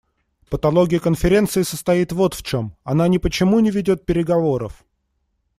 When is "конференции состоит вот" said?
0.99-2.33